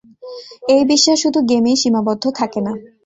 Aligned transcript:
এই 0.67 0.83
বিশ্বাস 0.85 1.17
শুধু 1.23 1.39
গেমেই 1.49 1.77
সীমাবদ্ধ 1.81 2.23
থাকে 2.39 2.59
না। 2.61 2.73